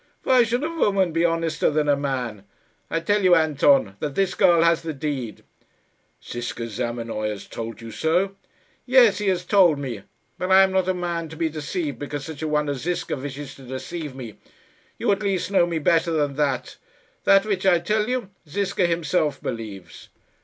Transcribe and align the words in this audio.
"Why 0.23 0.41
should 0.43 0.63
a 0.63 0.69
woman 0.71 1.11
be 1.11 1.25
honester 1.25 1.69
than 1.69 1.87
a 1.87 1.95
man? 1.95 2.43
I 2.89 3.01
tell 3.01 3.21
you, 3.23 3.35
Anton, 3.35 3.97
that 3.99 4.15
this 4.15 4.33
girl 4.33 4.63
has 4.63 4.81
the 4.81 4.93
deed." 4.93 5.43
"Ziska 6.25 6.67
Zamenoy 6.67 7.29
has 7.29 7.45
told 7.45 7.81
you 7.83 7.91
so?" 7.91 8.35
"Yes, 8.87 9.19
he 9.19 9.27
has 9.27 9.45
told 9.45 9.77
me. 9.77 10.01
But 10.39 10.49
I 10.51 10.63
am 10.63 10.71
not 10.71 10.87
a 10.87 10.95
man 10.95 11.29
to 11.29 11.35
be 11.35 11.49
deceived 11.49 11.99
because 11.99 12.25
such 12.25 12.41
a 12.41 12.47
one 12.47 12.67
as 12.67 12.77
Ziska 12.79 13.15
wishes 13.15 13.53
to 13.53 13.61
deceive 13.61 14.15
me. 14.15 14.39
You, 14.97 15.11
at 15.11 15.21
least, 15.21 15.51
know 15.51 15.67
me 15.67 15.77
better 15.77 16.09
than 16.09 16.33
that. 16.35 16.77
That 17.25 17.45
which 17.45 17.67
I 17.67 17.77
tell 17.77 18.09
you, 18.09 18.31
Ziska 18.49 18.87
himself 18.87 19.39
believes." 19.39 20.09